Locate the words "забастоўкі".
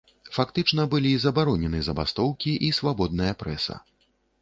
1.91-2.57